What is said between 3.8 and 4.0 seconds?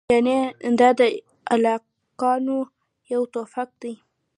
دی.